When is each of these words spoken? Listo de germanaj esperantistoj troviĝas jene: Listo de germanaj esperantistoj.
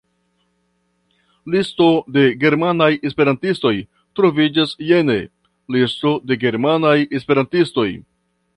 Listo 1.55 1.89
de 2.15 2.23
germanaj 2.43 2.87
esperantistoj 3.09 3.73
troviĝas 4.21 4.75
jene: 4.93 5.19
Listo 5.77 6.15
de 6.33 6.39
germanaj 6.47 6.95
esperantistoj. 7.21 7.89